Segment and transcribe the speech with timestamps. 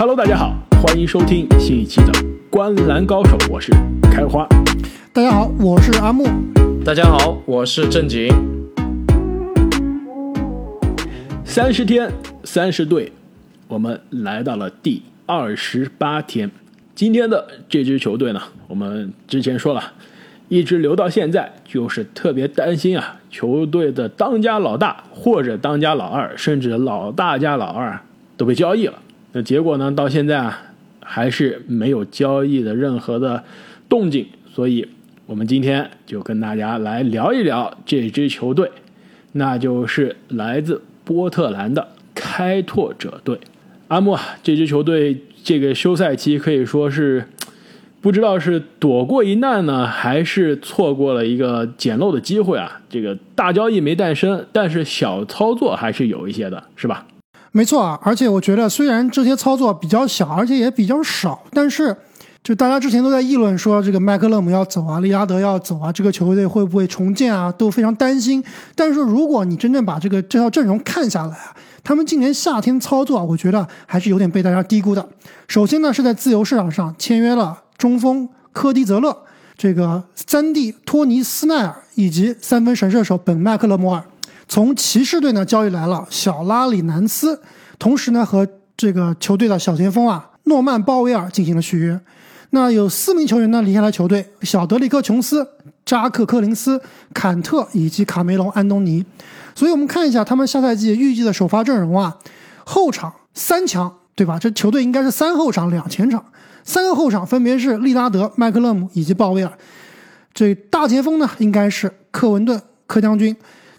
[0.00, 2.12] Hello，大家好，欢迎收听新一期的
[2.48, 4.46] 《观篮高手》，我是开花。
[5.12, 6.24] 大家好，我是阿木。
[6.84, 8.32] 大家好，我是正经。
[11.44, 12.08] 三十天，
[12.44, 13.10] 三十队，
[13.66, 16.48] 我们来到了第二十八天。
[16.94, 19.82] 今天的这支球队呢，我们之前说了，
[20.46, 27.98] 一直留到现在，就是特别担心啊，球队的当家老大或者当家老二，甚至老大家老二
[28.36, 28.96] 都被交易了。
[29.42, 30.62] 结果呢，到现在啊，
[31.00, 33.44] 还是没有交易的任何的
[33.88, 34.26] 动静。
[34.52, 34.86] 所以，
[35.26, 38.70] 我们今天就跟大家来聊一聊这支球队，
[39.32, 43.38] 那就是来自波特兰的开拓者队。
[43.88, 45.22] 阿木啊，这支球队。
[45.44, 47.24] 这个休赛期可以说是
[48.02, 52.82] 不知道是躲过一难呢，还是错过了一个捡漏的机会啊！
[52.90, 57.06] 这个大交易没诞生，但是小操作还是有一些的，是吧？
[57.52, 61.96] 没错啊，而且我觉得虽然这些操作比较小，而且也比较少，但是
[62.42, 68.42] 就大家之前都在议论说这个麦克勒姆要走啊，利拉德要走啊，这个球队会不会重建啊，都非常担心。
[68.74, 71.56] 但是如果你真正把这个这套阵容看下来啊。
[71.84, 75.08] 他们今年夏天操作啊，我觉得还是有点被大家低估的。
[75.46, 79.16] 首先呢，是在自由市场上签约了中锋科迪泽勒，
[79.56, 84.04] 这个三弟托尼斯奈尔以及三分神射手本麦克勒摩尔。
[84.48, 87.40] 从骑士队呢交易来了小拉里南斯，
[87.78, 92.00] 同时呢和这个球队的小前锋啊诺曼鲍威尔进行了续约。
[92.50, 95.46] 那有四名球员呢离开了球队：小德里克琼斯、
[95.84, 96.80] 扎克科林斯、
[97.12, 99.04] 坎特以及卡梅隆安东尼。
[99.54, 102.16] 所以，我们看一下他们下赛季预计的首发阵容啊，
[102.64, 104.38] 后场三强，对吧？
[104.38, 106.24] 这球队应该是三后场两前场，
[106.64, 109.52] 三个后场分别是利拉德、麦克勒姆以及鲍威尔。
[110.32, 113.34] 这大前锋呢，应该是克文顿、柯将军；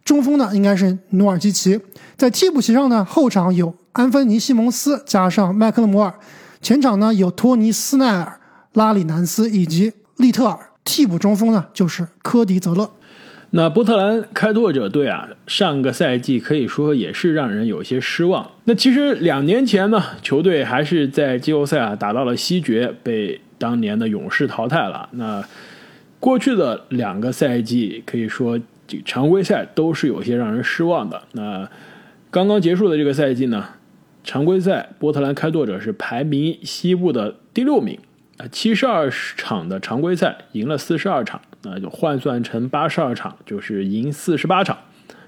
[0.09, 1.79] 中锋呢，应该是努尔基奇。
[2.17, 6.11] 在替补席上呢，后场有安芬尼·西蒙斯加上麦克勒摩尔，
[6.63, 8.39] 前场呢有托尼·斯奈尔、
[8.73, 10.57] 拉里南斯以及利特尔。
[10.83, 12.89] 替补中锋呢就是科迪泽勒。
[13.51, 18.49] 那波特兰开拓者队啊，上个赛季可以说也是让人有些失望。
[18.63, 25.07] 那其实两年前呢，球队还是在季后赛啊打到了西决，被当年的勇士淘汰了。
[25.11, 25.43] 那
[26.19, 28.59] 过去的两个赛季可以说
[29.05, 31.23] 常规赛都是有些让人失望的。
[31.33, 31.69] 那
[32.31, 33.65] 刚刚结束的这个赛季呢，
[34.23, 37.97] 常规赛波特兰开拓者是排名西部的第六名
[38.37, 41.41] 啊，七十二场的常规赛赢了四十二场。
[41.61, 44.77] 那就换算成八十二场，就是赢四十八场。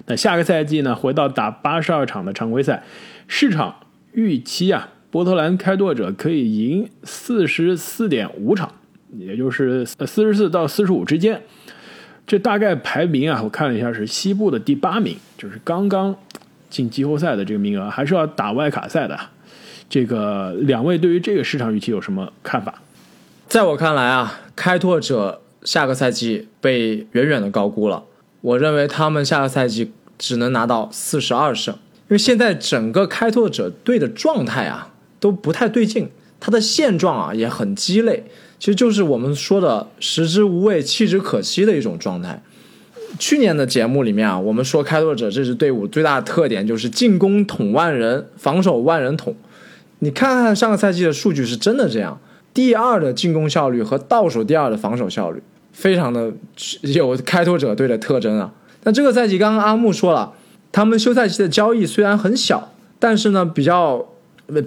[0.06, 2.82] 那下个赛季呢，回到打八十二场的常规赛，
[3.28, 3.76] 市场
[4.12, 8.72] 预期啊，波特兰开拓者可以赢四十四点五场，
[9.18, 11.42] 也就是四十四到四十五之间。
[12.26, 16.14] 这大概排名啊，我看了一下是西部的第八名，就是刚刚
[16.70, 19.18] 进季后赛的这个名额，还是要打外卡赛的。
[19.88, 22.80] 这个两位对于这个市场预期有什么看法？
[23.48, 25.40] 在我看来啊，开拓者。
[25.64, 28.02] 下个赛季被远远的高估了，
[28.40, 36.10] 我认为他们下个赛季只能拿到四十二胜，因为现在整个开拓者队的状态啊都不太对劲，
[36.40, 38.24] 他的现状啊也很鸡肋，
[38.62, 42.40] 其实就是我们说的食之无味弃之可惜的一种状态。
[43.18, 49.34] 去年的节目里面啊，我们说开拓者这支队伍最大的特点就是进攻捅万人，防守万人捅，
[49.98, 52.20] 你看看上个赛季的数据是真的这样，
[52.54, 55.42] 第二的进攻效率和倒数第二的防守效率。
[55.72, 56.32] 非常的
[56.82, 58.54] 有开拓者队的特征啊！
[58.84, 60.34] 那这个赛季，刚刚阿木说了，
[60.70, 64.06] 他们休赛期的交易虽然很小，但是呢，比较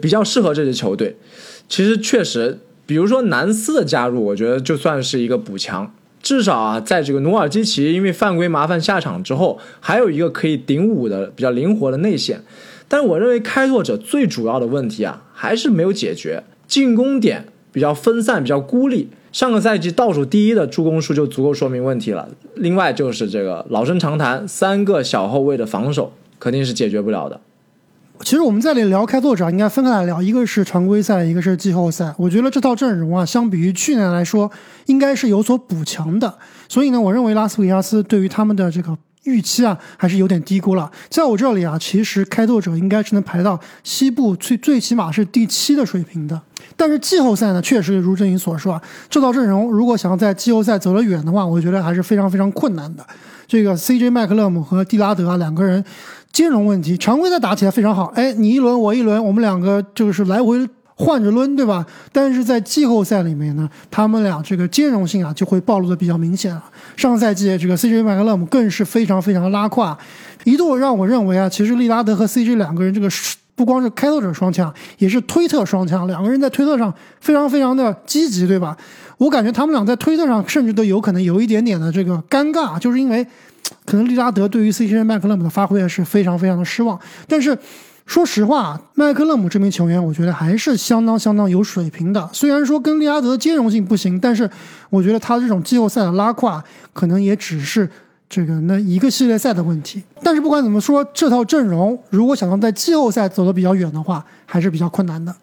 [0.01, 1.16] 比较适合这支球队。
[1.69, 5.91] 其实确实，比如说南斯的加入，我觉得就算是一个补强，
[6.22, 12.41] 至少啊，在这个努尔基奇因为犯规麻烦下场之后，还有一个可以顶五的比较灵活的内线。
[12.88, 19.09] 但是我认为开拓者最主要的问题啊，还是没有解决进攻点比较分散，比较孤立。
[19.31, 22.30] 上个赛季倒数第一的助攻数就足够说明问题了。
[22.54, 27.42] 另外就是这个老生常谈，三个小后卫的防守肯定是解决不了的。
[28.21, 32.13] 其实我们在这里聊开拓者，应该分开来聊，一个是常规赛，一个是季后赛。
[32.17, 34.50] 我觉得这套阵容啊，相比于去年来说，
[34.88, 36.38] 应该是有所补强的。
[36.67, 40.91] 所以呢，我认为拉斯维加斯对于他们的这个预期啊，还是有点低估了。
[41.09, 46.41] 在我这里啊，其实开拓者应该是能排到西部最最起码是第七的水平的。
[46.75, 53.06] 但是季后赛呢，确实如郑颖所说啊，这套阵容如果想要在季后赛走得远的话，我觉得还是非常非常困难的。
[53.47, 55.83] 这个 CJ 麦克勒姆和蒂拉德啊两个人
[56.36, 61.86] 兼容问题，常规赛打起来非常好，哎，你一轮我一轮，我们两个就是来回换着抡，对吧？
[62.12, 66.62] 但是在季后赛里面呢，他们俩这个兼容性啊就会暴露的比较明显了。
[66.98, 69.98] 上赛季这个 CJ 麦克勒姆更是非常非常的拉胯，
[70.44, 73.08] 一度让我认为啊，其实利拉德和 CJ 两个人这个
[73.56, 78.76] 不光是开拓者双枪，也是推特双枪，两个人在推特上非常非常的积极，对吧？
[79.18, 83.26] 我感觉他们俩在推特上甚至都有可能有一点点的这个尴尬，就是因为
[83.85, 87.00] 可能利拉德对于 CJ 麦克勒姆的发挥是非常非常的失望。
[87.27, 87.57] 但是
[88.06, 92.29] 说实话，麦克勒姆这名球员，我觉得还是相当相当有水平的。
[92.31, 94.47] 虽然说跟利拉德的兼容性不行，但是
[94.89, 96.63] 我觉得他这种季后赛的拉胯，
[96.94, 97.89] 可能也只是
[98.29, 100.03] 这个那一个系列赛的问题。
[100.21, 105.33] 但是不管怎么说，这套阵容如果想要在季后赛走得比较远的话，还是比较困难的。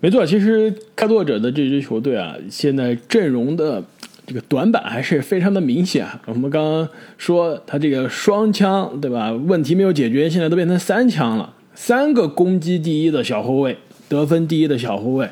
[0.00, 3.82] 没错，其实开拓者的这支球队啊，现在阵容的
[4.30, 6.06] 这个短板还是非常的明显。
[6.26, 6.88] 我们刚刚
[7.18, 9.32] 说他这个双枪，对吧？
[9.32, 13.76] 问题没有解决，现在都变成三枪了，三个攻击第一的小后卫，
[14.08, 15.28] 得分第一的小后卫，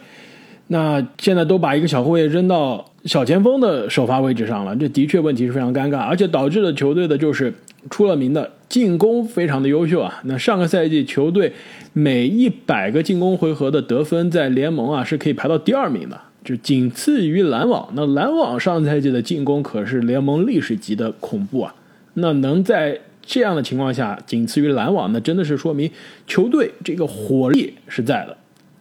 [0.67, 7.55] 那现在都把一个小后卫扔到小前锋的首发位置上了，这的确问题是非常尴尬，而且导致了球队的就是
[7.89, 10.19] 出了名的进攻非常的优秀啊。
[10.25, 11.53] 那上个赛季球队
[11.93, 17.91] 每一百个进攻回合的得分在联盟啊是可以排到第二名的，就仅次于篮网。
[17.93, 21.75] 那篮网上赛季的进攻可是联盟历史级的恐怖啊。
[22.15, 25.91] 那能在这样的情况下仅次于篮网，那真的是说明
[26.27, 28.35] 球队这个火力是在的。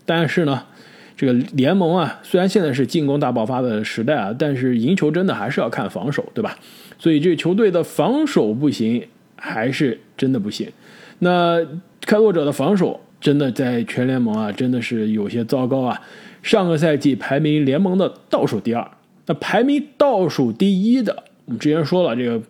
[0.05, 0.63] 但是呢，
[1.17, 6.57] 这个联盟啊，虽然现在是进攻大爆发的时代啊，但是赢球真的还是要看防守，对吧？
[6.97, 9.05] 所以这球队的防守不行，
[9.35, 10.71] 还是真的不行。
[11.19, 11.61] 那
[11.99, 16.01] 开拓者的防守真的在全联盟啊，真的是有些糟糕啊。
[16.47, 18.89] 上个赛季排名联盟的倒数第二，
[19.25, 22.41] 那排名倒数第一的，我们之前说了这个。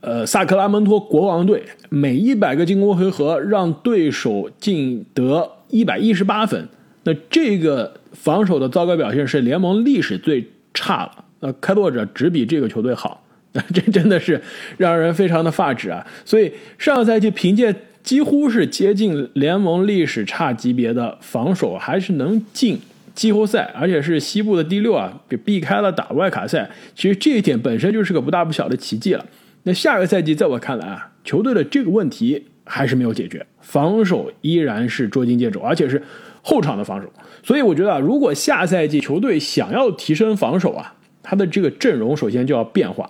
[0.00, 6.66] 呃，萨克拉门托国王队每一百个进攻回合让对手进得一百一十八分，
[7.04, 11.24] 那这个防守的糟糕表现是联盟历史最差了。
[11.38, 13.22] 那开拓者只比这个球队好，
[13.52, 14.40] 那 这真的是
[14.76, 16.04] 让人非常的发指啊！
[16.24, 17.72] 所以上个赛季凭借
[18.02, 22.80] 几乎是接近联盟历史差级别的防守，还是能进
[23.14, 26.70] 季后赛，而且是西部的第六啊，避避开了打外卡赛。
[26.94, 29.24] 其实这一点本身就是个不大不小的奇迹了。
[29.64, 36.02] 那下个赛季，在我看来啊，球队的这个问题还是没有解决，防守依然是捉襟见肘，而且是
[36.42, 37.08] 后场的防守。
[37.44, 43.08] 所以我觉得啊，如果下赛季球队想要提升防守啊，他的这个阵容首先就要变化。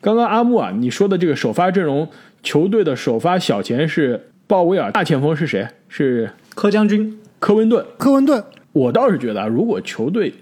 [0.00, 2.08] 刚刚阿木啊，你说的这个首发阵容，
[2.42, 5.68] 球队的首发小前是鲍威尔，大前锋是谁？
[5.88, 7.84] 是柯将军、科温顿。
[7.98, 8.42] 科温顿，
[8.72, 10.32] 我倒是觉得啊，如果球队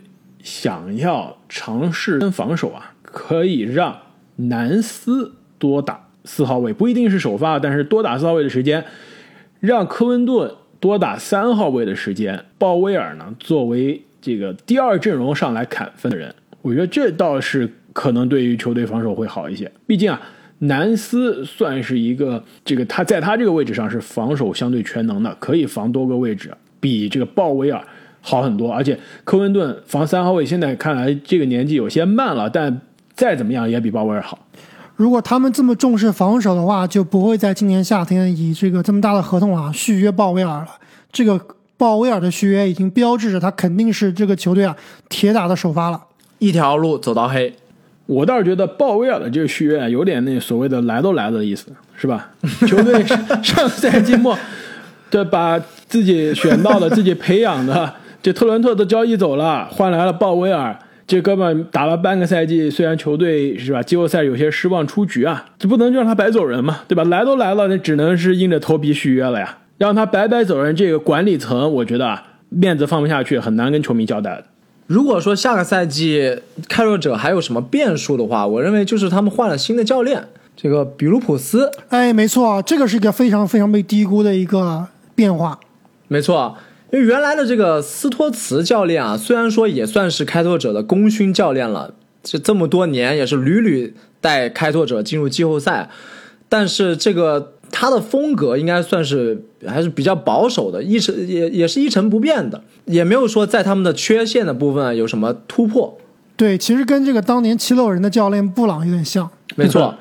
[0.42, 3.96] 想要尝试跟防守啊，可以让
[4.36, 5.32] 南斯。
[5.60, 8.82] 多打四号位不一定是首发，但是多打四号位的时间，
[9.60, 10.50] 让科温顿
[10.80, 19.70] 多打三号位的时间，鲍威尔呢作为这个第二阵容上来砍分的人，我觉得这倒是可能对于球队防守会好一些。
[19.86, 20.18] 毕竟啊，
[20.60, 26.50] 南斯算是一个这个他在他这个位置上是防守相对全能的，可以防多个位置，
[26.80, 27.86] 比这个鲍威尔
[28.20, 28.72] 好很多。
[28.72, 32.80] 而且科温顿防三号位现在看来这个年纪有些慢了，但
[33.14, 34.38] 再怎么样也比鲍威尔好。
[34.96, 40.68] 如果他们这么重视防守的话，就不会在今年夏天以这个这么大的合同啊续约鲍威尔了。
[41.10, 41.40] 这个
[41.78, 44.76] 鲍威尔的续约已经标志着他肯定是这个球队啊
[45.08, 45.98] 铁打的首发了。
[46.38, 47.54] 一条路走到黑，
[48.04, 52.28] 我倒是觉得鲍威尔的这个续约有点那所谓的来都来了的意思，是吧？
[52.68, 53.02] 球队
[53.42, 54.38] 上赛季末，
[55.08, 55.58] 对，把
[55.88, 60.78] 自己选到了、自己培养的这特伦特都交易走了，换来了鲍威尔。
[61.06, 67.02] 这哥们打了半个赛季，虽然球队是吧，季后赛有些失望出局啊，这不能就让他白走人嘛，对吧？
[67.04, 70.76] 来都来了，那只能是硬着头皮续约了呀，让他白白走人。
[70.76, 74.44] 这个管理层，我觉得啊，面子放不下去，很难跟球迷交代。
[74.86, 80.22] 如果说下个赛季开拓者还有什么变数的话，我认为就是他们换了新的教练，
[80.54, 81.68] 这个比卢普斯。
[81.88, 84.86] 哎，没错，这个是一个非常非常被低估的一个
[85.16, 85.58] 变化。
[86.06, 86.56] 没错。
[86.92, 95.88] 因为原来的这个斯托茨教练啊，虽然说也算是开拓者的功勋教练了，这这么多年也是屡屡带开拓者进入季后赛，
[96.48, 105.96] 但是这个他的风格应该算是还是比较保守的，一成也也是一成不变的，也没有说在他们的缺陷的部分有什么突破。
[106.36, 109.30] 对，其实跟这个当年七六人的教练布朗有点像。
[109.54, 109.94] 没错。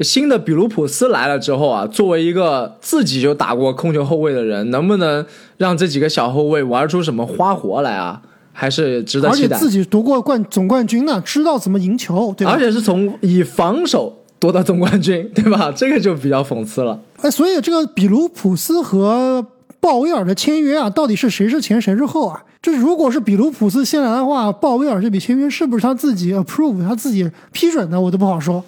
[0.00, 5.24] 新的比卢普斯来了之后啊，作为一个自己就打过控球后卫的人，能不能
[5.58, 8.22] 让这几个小后卫玩出什么花活来啊？
[8.52, 9.56] 还是值得期待。
[9.56, 12.52] 而且自己夺过冠总冠军呢，知道怎么赢球，对吧？
[12.52, 15.72] 而且是从以防守夺得总冠军，对吧？
[15.76, 17.00] 这个就比较讽刺了。
[17.22, 19.46] 哎，所以这个比卢普斯和
[19.78, 22.42] 鲍威尔的签约啊，到底是谁是前谁是后啊？
[22.60, 28.62] 这如果是比卢普斯先来的话，鲍威尔这笔签约是不是他自己 approve 他自己批准的，我都不好说。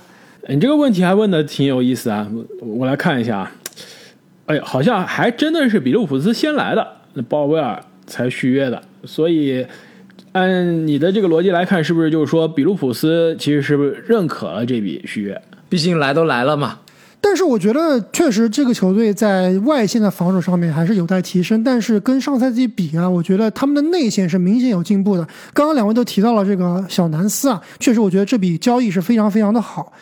[0.49, 2.29] 你这个问题还问的挺有意思啊，
[2.61, 3.53] 我我来看一下啊。
[4.47, 6.85] 哎，好像还真的是比卢普斯先来的，
[7.15, 8.83] 那鲍威尔才续约的。
[9.05, 9.65] 所以
[10.33, 15.41] 按你的这个逻辑来看，是不是就是说比卢普斯其实是不是认可了这笔续约？
[15.69, 16.81] 毕竟来都来了嘛。
[17.21, 21.63] 但是我觉得，确实这个球队在外线的防守上面还是有待提升。
[21.63, 25.25] 但是跟上赛季比啊，我觉得他们的内线是明显有进步的。
[25.55, 29.93] 刚刚两位都提到了这个小南斯啊，确实我觉得这笔交易是非常非常的好。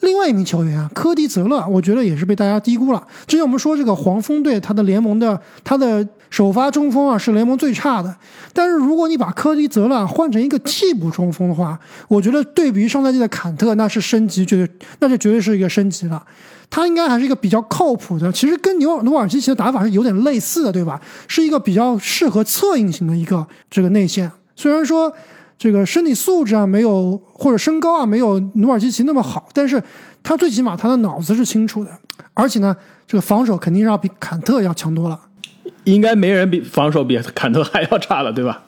[0.00, 3.06] 另外一名球员啊，科迪泽勒，我觉得也是被大家低估了。
[3.26, 8.14] 之前我们说这个黄蜂队，他的联盟的他的首发中锋啊是联盟最差的。
[8.52, 11.78] 但是如果你把科迪泽勒换成一个替补中锋的话，
[12.08, 16.22] 我觉得对比上赛季的坎特，那是升级，绝对那就绝对是一个升级了。
[16.70, 21.00] 他应该还是一个比较靠谱的，其实跟纽尔努尔基奇的打法是有点类似的，对吧？
[21.26, 24.30] 是一个比较适合策应型的一个这个内线。
[24.54, 25.12] 虽然说
[25.60, 29.80] 这个身体素质啊没有或者身高啊没有努尔基奇那么好，但是
[30.22, 31.90] 他最起码他的脑子是清楚的，
[32.32, 32.74] 而且呢，
[33.06, 35.20] 这个防守肯定是要比坎特要强多了。
[35.84, 38.62] 应该没人比防守比坎特还要差了，对吧？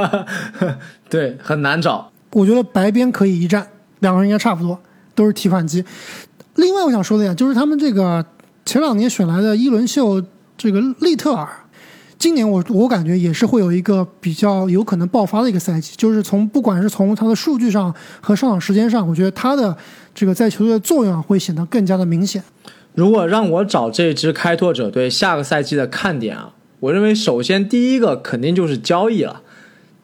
[1.08, 2.12] 对，很难找。
[2.32, 3.66] 我觉得白边可以一战，
[4.00, 4.78] 两个人应该差不多，
[5.14, 5.82] 都是提款机。
[6.56, 8.22] 另外，我想说的呀，就是他们这个
[8.66, 10.22] 前两年选来的伊伦秀
[10.58, 11.48] 这个利特尔，
[12.22, 15.92] 今年我我感觉也是会有一个比较有可能爆发的一个赛季。
[15.96, 19.76] 就是从不管是从他的数据上和上场时间上，我觉得他的
[20.14, 22.40] 这个在球队的作用会显得更加的明显。
[22.94, 29.42] 如果让我找这支开拓者队下个赛季的看点啊，我认为首先第一个肯定就是交易了，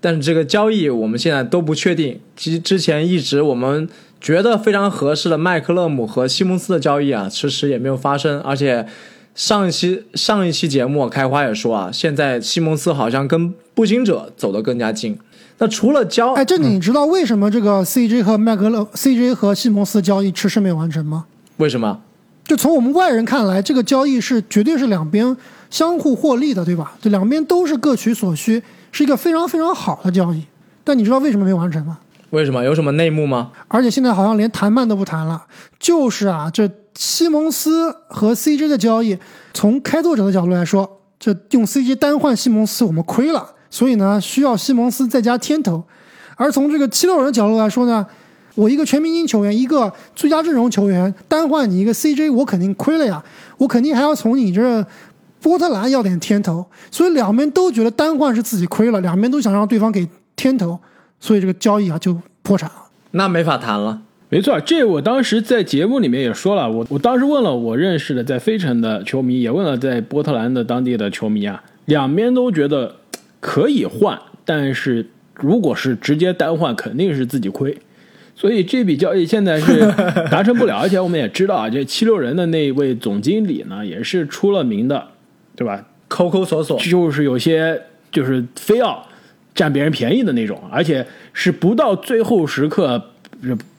[0.00, 2.18] 但是这个交易我们现在都不确定。
[2.37, 3.88] 其实之前一直我们。
[4.20, 8.40] 觉得非常合适的麦克勒姆和西蒙斯的交易啊，迟迟也没有发生。
[8.40, 8.84] 而且
[9.38, 15.16] 上一期上一期节目开花也说啊，现在西蒙斯好像跟步行者走得更加近。
[15.59, 21.26] 那除了交，哎，这你知道为什么这个 CJ 和麦克勒 CJ 和西蒙斯交易迟迟没完成吗？
[21.59, 22.00] 为什么？
[22.42, 25.37] 就从我们外人看来，这个交易是绝对是两边
[25.71, 26.97] 相互获利的，对吧？
[27.00, 30.42] 这两边都是各取所需，是一个非常非常好的交易。
[30.83, 32.00] 但你知道为什么没完成吗？
[32.30, 33.52] 为什么有什么内幕吗？
[33.68, 35.47] 而且现在好像连谈判都不谈了，
[35.78, 39.18] 就是啊，这西蒙斯和 CJ 的交易，
[39.54, 45.82] 从开拓者的角度来说，这用 CJ 单换西蒙斯，我们亏了，所以呢，需要西蒙斯再加天头。
[46.37, 48.06] 而从这个七六人的角度来说呢，
[48.54, 53.25] 我一个全明星球员，一个最佳阵容球员，单换你一个 CJ，我肯定亏了呀，
[53.56, 54.87] 我肯定还要从你这
[55.40, 60.06] 波特兰要点天头，所以两边都觉得单换是自己亏了，两边都想让对方给
[60.37, 60.78] 天头。
[61.20, 62.76] 所以这个交易啊就破产了，
[63.12, 64.02] 那没法谈了。
[64.30, 72.96] 没错，这我当时在节目里面也说了，我我当时问了我认识的在费城的球迷，也问了在波特兰的当地的球迷啊，两边都觉得
[73.40, 77.75] 可以换，但是如果是直接单换，肯定是自己亏。
[78.37, 79.80] 所以这笔交易现在是
[80.30, 85.08] 达成不了，而且我们也知道啊，这七六人的那位总经理呢，也是出了名的，
[85.56, 85.82] 对吧？
[86.06, 87.80] 抠抠索索，就是有些
[88.12, 89.02] 就是非要。
[89.59, 93.11] 占别人便宜的那种，而且是不到最后时刻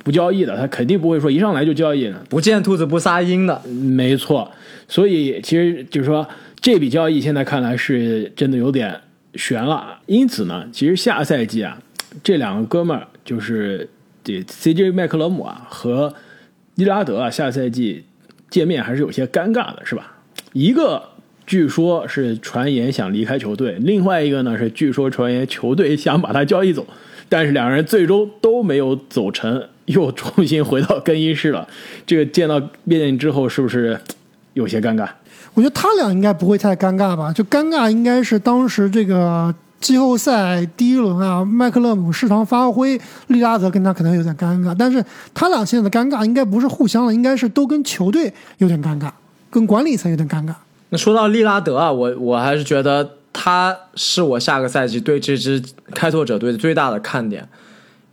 [0.04, 4.52] 不交易的，他肯定不会说一上来就交易的，不见兔子不撒鹰的，没错。
[4.90, 6.28] 所以其实就是说
[6.60, 8.94] 这笔交易现在看来是真的有点
[9.36, 9.98] 悬了。
[10.06, 11.82] 因此呢，其实下赛季啊，
[12.22, 13.90] 这两个哥们儿就是
[14.22, 16.14] 这 CJ 麦克罗姆啊和
[16.76, 18.04] 伊拉德啊，下赛季
[18.50, 20.18] 见面还是有些尴尬的，是吧？
[20.52, 21.02] 一个。
[21.50, 26.86] 据说是传言想离开球队，另外一个呢是据说传言球队想把他交易走，
[27.27, 31.68] 但是两人最终都没有走成，又重新回到更衣室了。
[32.06, 34.00] 这个见到面之后是不是
[34.53, 35.10] 有些尴尬？
[35.56, 37.34] 我觉得他俩应该不会太尴尬吧？
[37.34, 39.51] 就尴尬应该是当时这个
[39.82, 45.03] 季后赛第一轮啊，麦克勒姆失常发挥，利拉德跟他可能有点尴尬，但是
[45.34, 49.10] 他俩现在的尴尬应该不是互相的，应该是都跟球队有点尴尬，
[49.50, 50.53] 跟管理层有点尴尬。
[50.89, 55.62] 那说到利拉德啊，我我还是觉得他是我下个赛季对这支
[55.93, 57.48] 开拓者队最大的看点，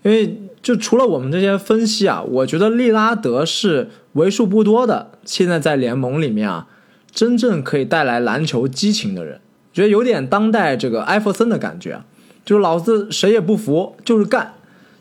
[0.02, 6.66] 因为就除了我们这些分析啊，我觉得利拉德是为数不多的现在在联盟里面啊，
[7.10, 9.40] 真正可以带来篮球激情的人，
[9.72, 12.02] 觉得有点当代这个艾弗森的感觉，
[12.44, 14.52] 就是老子谁也不服，就是干，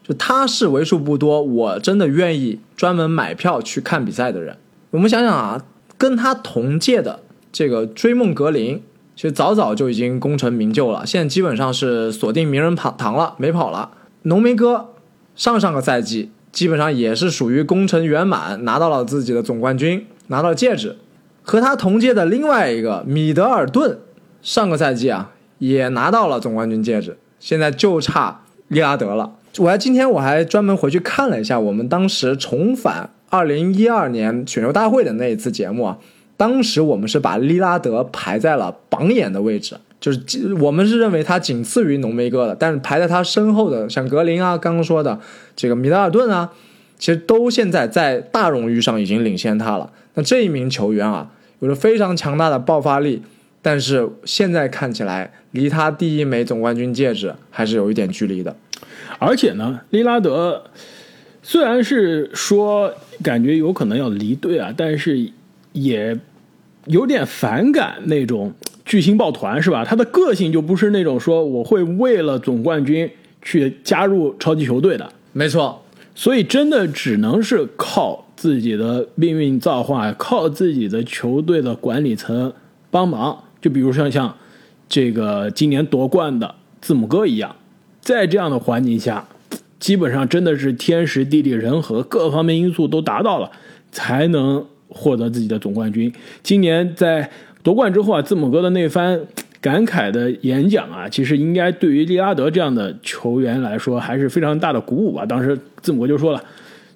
[0.01, 4.55] 就他是为数不多我真的愿意专门买票去看比赛的人。
[4.91, 5.61] 我们想想啊，
[5.97, 7.19] 跟他同届的。
[7.55, 8.83] 这个追梦格林
[9.15, 13.91] 其实早早就已经功成名就了，现在基本上是锁定名人堂堂了，没跑了。
[14.23, 14.89] 浓眉哥
[15.37, 20.97] 上上个赛季基本上也是属于功成圆满，拿到了自己的总冠军，拿到了戒指。
[21.43, 23.99] 和他同届的另外一个米德尔顿
[24.41, 29.31] 上个赛季啊也拿到了总冠军戒指，现在就差利拉德了。
[29.59, 35.97] 我还今天我还专门回去看了一下我们当时重返二零一二年选秀大会的那一次节目啊，
[36.37, 45.19] 当时我们是把利拉德排在了榜眼的位置，就是我们是认为他仅次于浓眉哥的，但是排在他身后的像格林啊，刚刚说的
[45.55, 46.51] 这个米德尔顿啊，
[46.99, 49.91] 其实都现在在大荣誉上已经领先他了。
[50.15, 53.21] 那这一名球员啊，有着非常强大的爆发力，
[53.61, 58.55] 但是现在看起来离他第一枚总冠军戒指还是有一点距离的。
[59.19, 60.63] 而且呢，利拉德
[61.41, 65.31] 虽然是说感觉有可能要离队啊，但是
[65.75, 66.19] 也
[66.87, 68.51] 有点反感那种
[68.83, 69.85] 巨星抱团，是吧？
[69.85, 73.07] 他的个性就不是那种说我会为了总冠军
[73.43, 75.83] 去加入超级球队的，没错，
[76.15, 82.51] 所以真的只能是靠自己的命运造化，靠自己的球队的管理层
[82.89, 83.43] 帮忙。
[83.61, 84.35] 就比如说像
[84.89, 87.55] 这个今年夺冠的字母哥一样。
[88.01, 89.27] 在这样的环境下，
[89.79, 93.49] 基本上真的是天时地利人和各方面因素都达到了，
[93.91, 96.11] 才能获得自己的总冠军。
[96.43, 97.29] 今年在
[97.63, 99.19] 夺冠之后啊，字母哥的那番
[99.59, 105.25] 感慨的演讲啊，其实应该对于利拉德这样的球员来说还是非常大的鼓舞吧。
[105.25, 106.43] 当时字母哥就说了，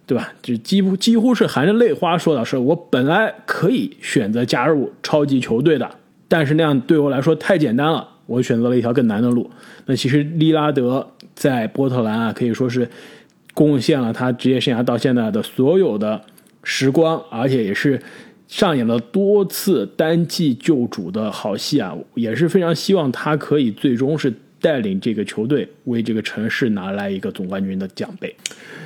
[0.05, 0.31] 对吧？
[0.41, 5.89] 就几乎几乎是含着泪花说的是，我本来可以选择加入超级球队的，
[6.27, 8.07] 但是那样对我来说太简单了。
[8.27, 9.49] 我选择了一条更难的路。
[9.87, 12.87] 那其实利拉德在波特兰啊，可以说是
[13.55, 16.21] 贡献了他职业生涯到现在的所有的
[16.63, 18.01] 时光，而且也是
[18.47, 21.95] 上演了多次单季救主的好戏啊！
[22.15, 28.35] 也是非常希望他可以最终是带领这个球队为这个城市拿来一个总冠军的奖杯。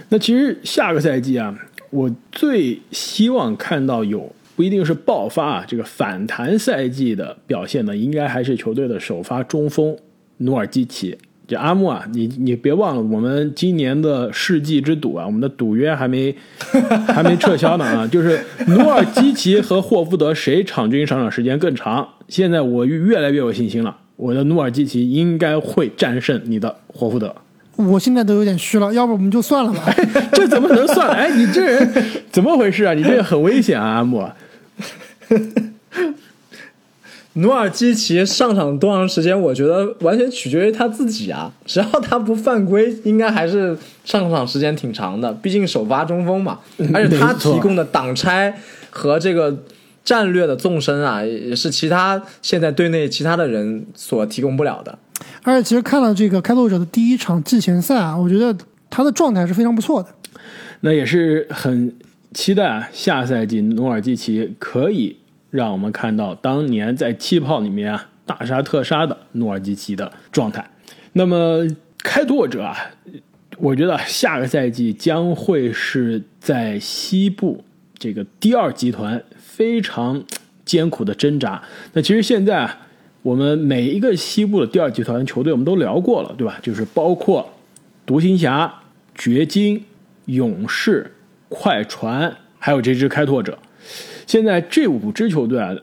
[0.10, 1.58] 那其实下个赛季啊，
[1.90, 4.34] 我最希望看到有。
[4.56, 9.98] 不一定是爆发啊，这个反弹赛季的表现呢，应该还是球队的首发中锋
[10.38, 11.18] 努尔基奇。
[11.46, 16.34] 这阿木啊，你你别忘了，我们今年的世纪之赌啊，我们的赌约还没
[17.08, 22.08] 还没撤销呢啊，就是努尔基奇和霍福德谁场均上场时间更长？
[22.30, 27.36] 现在我越来越有信心了，我的努尔基奇应该会战胜你的霍福德。
[27.76, 29.94] 我现在都有点虚了，要不我们就算了吧？
[30.32, 31.10] 这怎么能算？
[31.10, 31.94] 哎，你这人
[32.32, 32.94] 怎么回事啊？
[32.94, 34.24] 你这个很危险啊，阿木。
[37.36, 39.40] 努尔基奇上场多长时间？
[39.40, 41.52] 我觉得完全取决于他自己啊！
[41.66, 45.34] 只要他不犯规，应该还是上场时间挺长的。
[45.34, 46.60] 毕竟首发中锋嘛，
[46.94, 48.56] 而且他提供的挡拆
[48.92, 49.64] 和这个
[50.04, 55.00] 战略的纵深啊，也是其他现在队内其他的人所提供不了的。
[55.42, 58.56] 而且，其实看了这个开拓者的第一场季前赛啊，我觉得
[58.92, 60.10] 他的状态是非常不错的。
[60.82, 61.96] 那也是很
[62.32, 65.18] 期待啊，下赛季努尔基奇可以。
[65.54, 70.68] 让我们看到当年在气泡里面啊大杀特杀的努尔基奇的状态。
[71.12, 71.60] 那么
[72.00, 72.76] 开拓者啊，
[73.60, 77.64] 我觉得下个赛季将会是在西部
[78.00, 80.24] 这个第二集团非常
[80.66, 81.62] 艰苦的挣扎。
[81.94, 82.88] 那其实现在啊，
[83.22, 86.58] 我们每一个西部的第二集团球队我们都聊过了，对吧？
[86.64, 87.48] 就是包括
[88.08, 88.82] 独行侠、
[89.14, 89.86] 掘金、
[90.26, 91.14] 勇士、
[91.48, 93.60] 快船，还有这支开拓者。
[94.26, 95.76] 现在这五支球队啊，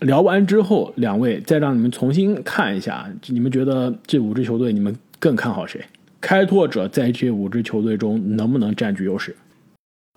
[0.00, 5.80] 聊完之后，两位再让你们重新看一下，你们觉得这五支球队你们更看好谁？
[6.20, 9.36] 开拓者在这五支球队中能不能占据优势？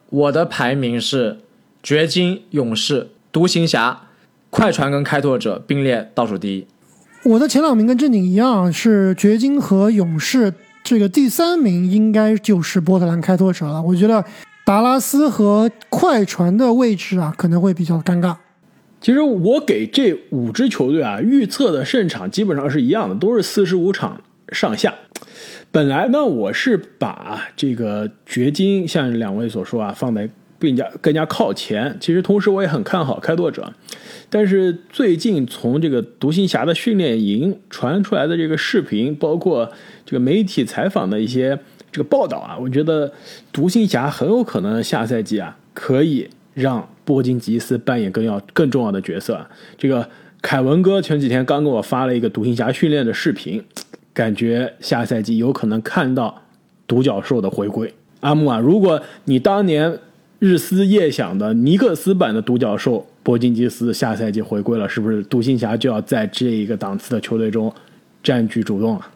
[0.09, 1.37] 我的排名是
[1.83, 4.01] 掘金、勇士、独行侠、
[4.49, 6.65] 快船跟开拓者并列倒数第一。
[7.23, 13.81] 我的前两名跟正经一样，是掘金和勇士，这个第三名应该就是波特兰开拓者了。
[13.81, 14.23] 我觉得。
[14.67, 18.35] 达拉斯和快船的位置啊，可能会比较尴尬。
[18.99, 24.93] 其实我给这五支球队啊预测的胜场基本上是一样的，都是四十五场上下。
[25.71, 31.95] 本来呢，我是把这个掘金像两位所说啊放在更加更加靠前。
[32.01, 33.71] 其实同时我也很看好开拓者，
[34.29, 39.71] 但是最近从这个独行侠的训练营传出来的这个视频，包括
[40.05, 41.57] 这个媒体采访的一些。
[41.97, 43.11] 这个报道啊，我觉得
[43.51, 49.43] 独行侠很有可能下赛季啊可以让波金吉斯扮演更要更重要的角色。
[49.79, 50.07] 这个
[50.39, 53.63] 凯文哥前几天刚给我发了一个独行侠训练的视频，
[54.13, 56.43] 感觉下赛季有可能看到
[56.85, 57.91] 独角兽的回归。
[58.19, 59.97] 阿木啊，如果你当年
[60.37, 67.73] 日思夜想的尼克斯版的独角兽波金吉斯下赛季回归了，是不是独行侠就要在这一个档次的球队中
[68.21, 69.07] 占据主动了？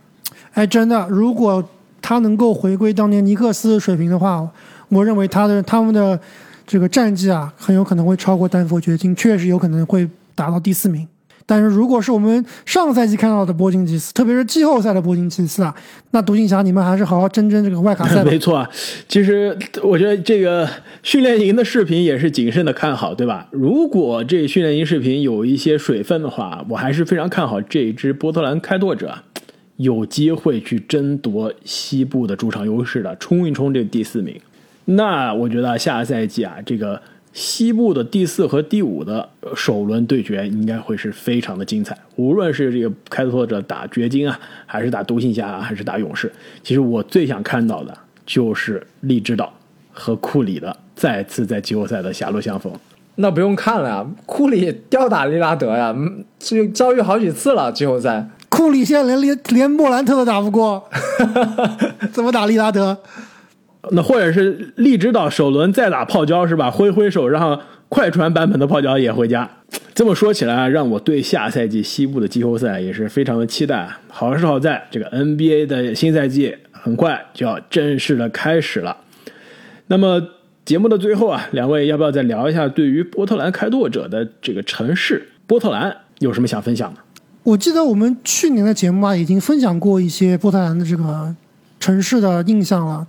[0.54, 1.64] 哎，真的，如果。
[2.12, 4.46] 他能够回归当年尼克斯水平的话，
[4.90, 6.20] 我认为他的他们的
[6.68, 11.08] 这个战绩啊，很有可能会超过丹佛掘金，确实有可能会达到第四名。
[11.46, 15.74] 但是如果是我们上赛季看到的波金吉斯，特别是季后赛的波金吉斯啊，
[16.12, 18.22] 那独行侠你们还是好好争争这个外卡赛。
[18.28, 18.70] 没错啊，
[19.08, 20.68] 其实我觉得这个
[21.04, 23.48] 训练营的视频也是谨慎的看好，对吧？
[23.52, 29.18] 如果这训练营视频有一些水分的话，我还是非常看好这一支波特兰开拓者
[29.78, 34.40] 有机会去争夺西部的主场优势的，冲一冲这第四名。
[34.86, 37.02] 那我觉得下个赛季啊，这个。
[37.34, 46.30] 西部的第四和第五的首轮对决应该会是非常的精彩，无论是这个开拓者打掘金啊，还是打独行侠，还是打勇士，
[46.62, 49.54] 其实我最想看到的就是利指导
[49.94, 52.70] 和库里的再次在季后赛的狭路相逢。
[53.16, 55.96] 那不用看了呀，库里吊打利拉德呀，
[56.38, 58.30] 这遭遇好几次了季后赛。
[58.52, 60.88] 库里现在连连连莫兰特都打不过，
[62.12, 62.96] 怎么打利拉德？
[63.92, 66.70] 那或者是利指导首轮再打泡椒是吧？
[66.70, 69.50] 挥挥手让快船版本的泡椒也回家。
[69.96, 73.90] 这么说起来，让我对下赛季西部的季后赛也是非常的期待。
[74.10, 78.98] 好是好在，这个 NBA 的新赛季很快就要正式的开始了。
[79.88, 80.22] 那么
[80.66, 87.00] 节目的最后啊，两位要不要再聊一下对于波特兰开拓者的这个城市波特兰有什么想分享的？
[87.44, 91.36] 我记得我们去年的节目啊，已经分享过一些波特兰的这个
[91.80, 93.06] 城市的印象了。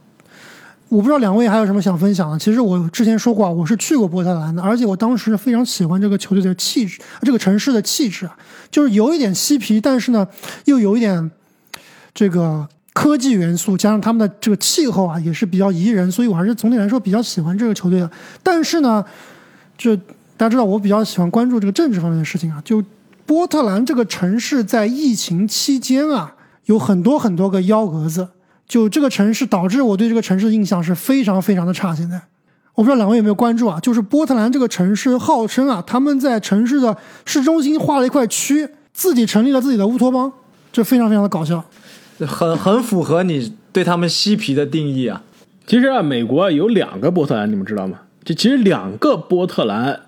[0.88, 2.38] 我不知道两位还有什么想分享的。
[2.38, 8.34] 其实我之前说过啊，我是去过波特兰的，而且我当时非常喜欢这个球队的气质，这个城市的气质啊，
[8.70, 10.26] 就是有一点嬉皮，但是呢，
[10.64, 11.30] 又有一点
[12.14, 18.10] 这个科技元素，加上他们的这个气候啊，也是比较宜人，所以我还是总体来说比较喜欢这个球队的。
[18.42, 19.04] 但是呢，
[19.76, 19.94] 就
[20.36, 22.60] 大家知道，我比较喜欢关注这个政治方面的事情啊。
[22.64, 22.82] 就
[23.26, 26.34] 波特兰这个城市在疫情期间啊，
[26.66, 28.28] 有很多很多个幺蛾子。
[28.68, 31.94] 就这个城市导致我对这个城市的印象是非常非常的差。
[31.94, 32.20] 现在，
[32.74, 33.78] 我不知道两位有没有关注啊？
[33.80, 40.32] 就是波特兰这个城市号称啊，他们在城市的市中心划了一块区，自己成立了自己的乌托邦，
[40.72, 41.62] 这非常非常的搞笑，
[42.20, 45.22] 很很符合你对他们嬉皮的定义啊。
[45.66, 47.98] 其实啊，美国有两个波特兰，你们知道吗？
[48.24, 50.00] 这其实两个波特兰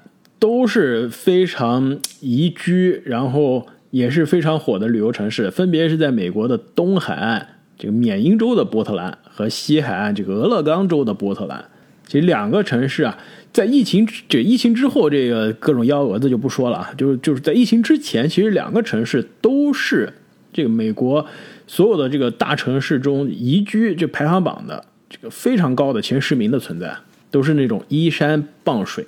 [0.45, 7.49] 都是非常宜居，然后也是非常火的旅游城市，分别是在美国的东海岸。
[7.79, 11.65] 这个缅因州的波特兰和西海岸这个俄勒冈州的波特兰，
[12.07, 13.17] 其实两个城市啊，
[13.55, 20.13] 在疫情这疫情之后，这个各种幺蛾子就不说了啊，就是就是在疫情之前，其实两个城市都是
[20.53, 21.27] 这个美国
[21.67, 26.95] 所有的这个大城市中宜居这排行榜的这个非常高的前十名的存在，
[27.31, 29.07] 都是那种依山傍水，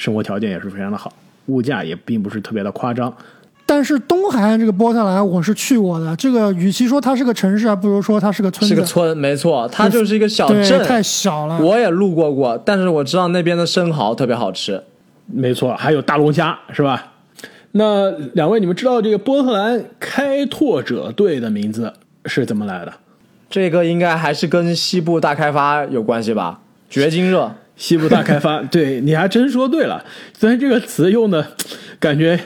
[0.00, 1.12] 生活条件也是非常的好，
[1.46, 3.14] 物价也并不是特别的夸张。
[3.66, 8.66] 但是东海岸这个波特兰我是去过的，这个与其说它是个城市，还不如说它是个村。
[8.66, 11.60] 是个村，没错，它就是一个小镇，太小了。
[11.60, 14.82] 我也路过过，但是我知道那边的生蚝特别好吃。
[15.26, 17.12] 没错，还有大龙虾，是吧？
[17.72, 21.92] 那两位，你们知道这个波特兰开拓者队的名字
[22.24, 22.92] 是怎么来的？
[23.50, 26.60] 这个应该还是跟西部大开发有关系吧？
[26.88, 30.04] 掘金热，西部大开发， 对，你还真说对了。
[30.38, 31.44] 虽然这个词用的
[31.98, 32.38] 感觉。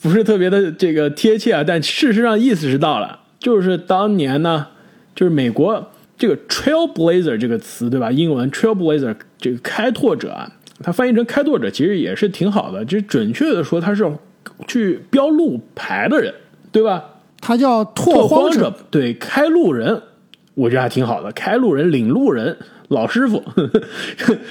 [0.00, 4.68] 不是特别的这个贴切啊，但事实上意思是到了，就是当年呢，
[5.12, 8.08] 就是美国这个 trailblazer 这个词，对吧？
[8.12, 10.52] 英文 trailblazer 这个开拓者啊，
[10.84, 14.08] 它翻译成开拓者其实也是挺好的，就准确的说，他是
[14.68, 16.32] 去标路牌的人，
[16.70, 17.02] 对吧？
[17.40, 20.00] 他叫拓荒者，对，开路人，
[20.54, 22.56] 我觉得还挺好的，开路人、领路人。
[22.88, 23.42] 老师傅，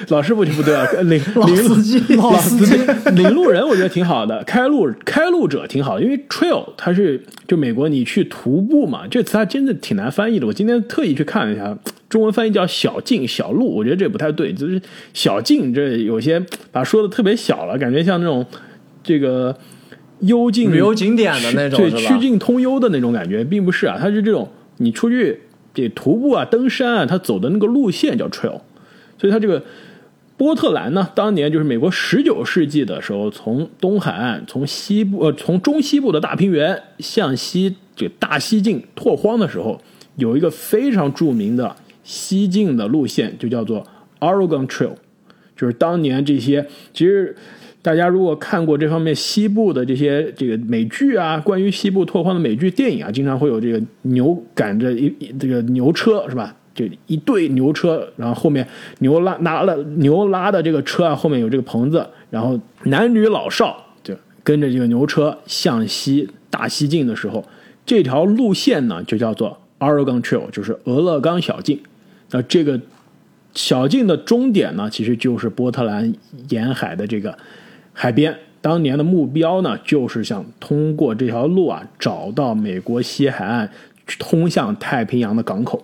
[0.09, 0.85] 老师傅就不对了。
[1.03, 2.75] 领领司机，老司机，
[3.13, 4.43] 领路人，我觉得挺好的。
[4.43, 10.45] 开路开路者挺好，因为 trail 它是就美国你去徒步嘛，这词还真的挺难翻译的。
[10.45, 11.75] 我今天特意去看了一下，
[12.07, 14.79] 中文翻译叫小径小路，我觉得这不太对，就是
[15.15, 16.39] 小径这有些
[16.71, 18.45] 把说的特别小了，感觉像那种
[19.01, 19.57] 这个
[20.19, 24.47] 幽静旅游景点的那种，对，曲径通幽的那种感觉，并不是啊，它是这种
[24.77, 25.41] 你出去。
[25.77, 28.59] 这徒步啊，登山啊，他走的那个路线叫 trail，
[29.19, 29.63] 所以他这个
[30.35, 39.79] 波特兰呢，当年就是美国十九世纪的时候，从东海岸、从西部呃，从中西部的大平原向西这个大西进拓荒的时候，
[40.15, 43.85] 有一个非常著名的西进的路线，就叫做
[44.19, 44.95] Oregon Trail，
[45.55, 47.35] 就是当年这些其实。
[47.87, 56.53] 大家如果看过这方面西部的这些这个美剧啊，关于西部拓荒的美剧电影啊，经常会有这个牛赶着一这个牛车是吧？
[56.75, 58.67] 就一队牛车，然后后面
[58.99, 67.41] 牛拉拿了牛拉的这个车啊，后面有这个棚子，然后男女老少就跟着这个牛车向西大西进的时候，
[67.85, 71.79] 这条路线呢就叫做 Oregon Trail，就是俄勒冈小径。
[72.31, 72.81] 那这个
[73.53, 76.13] 小径的终点呢，其实就是波特兰
[76.49, 77.37] 沿海的这个。
[77.99, 83.67] 海边，当年的目标呢，就是想通过这条路啊，找到美国西海岸
[84.19, 85.83] 通向太平洋的港口。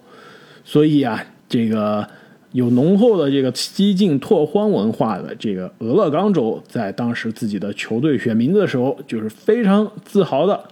[0.63, 2.07] 所以啊，这个
[2.51, 10.63] 有浓厚的这个西进拓荒文化的这个俄勒冈州，在当时自己的球队选名字的时候，就是非常自豪的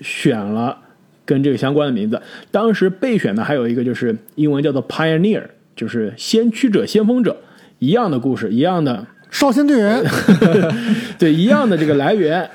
[0.00, 0.78] 选了
[1.24, 2.22] 跟这个相关的名字。
[2.52, 5.42] 当时备选的还有一个就是英文叫做 Pioneer，
[5.74, 7.36] 就是先驱者、先锋者
[7.80, 10.00] 一样的故事，一样的少先队员，
[11.18, 12.48] 对一样的这个来源。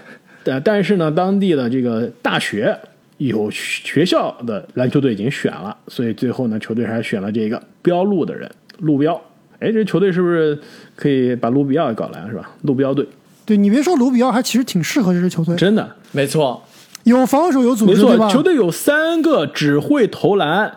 [0.46, 2.74] 但，但是呢，当地的这个大学
[3.18, 9.22] 有学校的篮球队已经选了，所以最后呢，球队还是选了这个标路的人，路标。
[9.60, 10.58] 哎，这球队是不是
[10.96, 12.50] 可以把卢比奥也搞来了，是吧？
[12.62, 13.06] 路标队，
[13.46, 16.64] 对你别说卢比奥，还其实挺适合这支球队，真的没错，
[17.04, 18.30] 有防守有组织，没错。
[18.30, 20.72] 球队有三个只会投篮、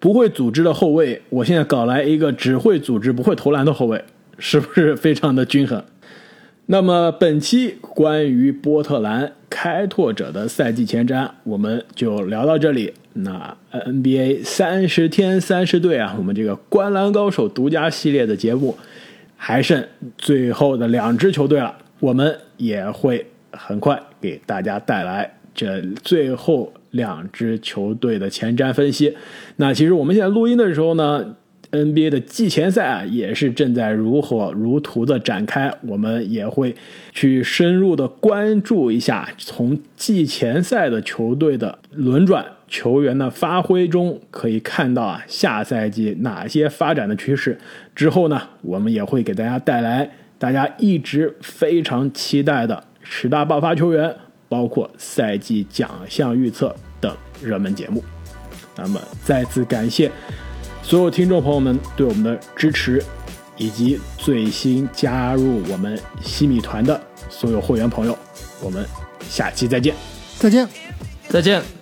[0.00, 4.02] 不会组织的后卫，我现在搞来一个只会组织、不会投篮的后卫，
[4.44, 5.84] 是不是非常的均衡？
[6.66, 12.92] 那么本期关于波特兰开拓者的赛季前瞻，我们就聊到这里。
[13.12, 18.76] 那 NBA 三十天三十队啊，我们这个《观篮高手》独家系列的节目
[19.36, 19.86] 还剩
[20.18, 29.16] 最后的两支球队了，我们也会很快给大家带来这最后两支球队的前瞻分析。
[29.54, 31.36] 那其实我们现在录音的时候呢
[31.72, 36.76] ，NBA 的季前赛啊也是正在如火如荼的展开，我们也会
[37.12, 42.46] 去深入的关注一下从季前赛的球队的轮转。
[42.68, 47.58] 球员的发挥中可以看到啊，下赛季哪些发展的趋势。
[47.94, 54.16] 之后呢，我们也会给大家带来大家一直非常期待的十大爆发球员，
[54.48, 58.02] 包括赛季奖项预测等热门节目。
[58.74, 60.10] 那么，再次感谢
[60.82, 63.02] 所有听众朋友们对我们的支持，
[63.56, 68.18] 以及最新加入我们西米团的所有会员朋友。
[68.60, 68.86] 我们
[69.28, 69.94] 下期再见。
[70.38, 70.68] 再见。
[71.28, 71.81] 再见。